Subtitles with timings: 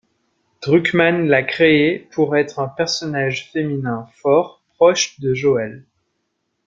[0.63, 5.85] Druckmann l'a créée pour être un personnage féminin fort proche de Joel.